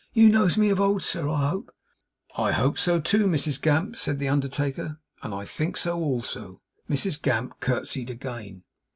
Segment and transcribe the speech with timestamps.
[0.13, 1.71] 'You knows me of old, sir, I hope.'
[2.35, 7.21] 'I hope so, too, Mrs Gamp,' said the undertaker, 'and I think so also.' Mrs
[7.21, 8.63] Gamp curtseyed again.